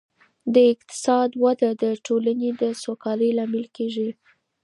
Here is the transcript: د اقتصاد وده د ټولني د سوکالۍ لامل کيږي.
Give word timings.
د 0.53 0.55
اقتصاد 0.73 1.29
وده 1.43 1.69
د 1.83 1.85
ټولني 2.05 2.49
د 2.61 2.63
سوکالۍ 2.83 3.31
لامل 3.37 3.65
کيږي. 3.75 4.09